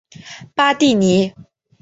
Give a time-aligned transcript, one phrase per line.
[0.55, 1.31] 巴蒂尼。